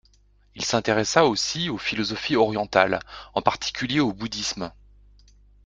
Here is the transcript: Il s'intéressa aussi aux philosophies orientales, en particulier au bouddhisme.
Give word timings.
Il 0.55 0.65
s'intéressa 0.65 1.25
aussi 1.25 1.69
aux 1.69 1.77
philosophies 1.77 2.35
orientales, 2.35 3.01
en 3.35 3.43
particulier 3.43 3.99
au 3.99 4.11
bouddhisme. 4.13 4.71